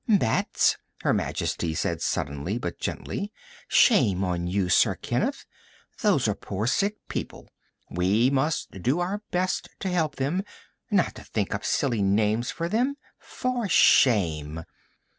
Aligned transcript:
"Bats?" 0.09 0.79
Her 1.03 1.13
Majesty 1.13 1.75
said 1.75 2.01
suddenly, 2.01 2.57
but 2.57 2.79
gently. 2.79 3.31
"Shame 3.67 4.23
on 4.23 4.47
you, 4.47 4.67
Sir 4.67 4.95
Kenneth. 4.95 5.45
These 6.01 6.27
are 6.27 6.33
poor, 6.33 6.65
sick 6.65 6.95
people. 7.07 7.47
We 7.91 8.31
must 8.31 8.71
do 8.81 8.99
our 8.99 9.21
best 9.29 9.69
to 9.79 9.89
help 9.89 10.15
them 10.15 10.41
not 10.89 11.13
to 11.13 11.23
think 11.23 11.53
up 11.53 11.63
silly 11.63 12.01
names 12.01 12.49
for 12.49 12.67
them. 12.67 12.95
For 13.19 13.69
shame!" 13.69 14.63